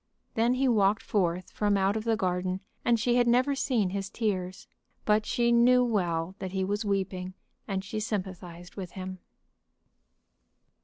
[0.33, 4.09] Then he walked forth from out of the garden, and she had never seen his
[4.09, 4.67] tears.
[5.05, 7.35] But she knew well that he was weeping,
[7.67, 9.19] and she sympathized with him.